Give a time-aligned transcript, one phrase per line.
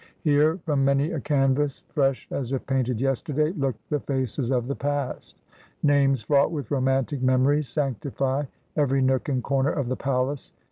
[0.23, 4.75] Here from many a canvas, fresh as if painted yesterday, looked the faces of the
[4.75, 5.39] past.
[5.83, 8.45] Names fraught with romantic memories sanctify
[8.75, 10.53] every nook and corner of the palace.